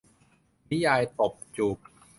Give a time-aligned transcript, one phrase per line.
[0.69, 1.77] นิยายตบจูบ